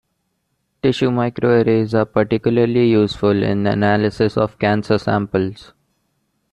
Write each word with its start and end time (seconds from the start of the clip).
Tissue 0.81 1.11
microarrays 1.11 1.93
are 1.93 2.05
particularly 2.05 2.89
useful 2.89 3.43
in 3.43 3.67
analysis 3.67 4.35
of 4.35 4.57
cancer 4.57 4.97
samples. 4.97 5.73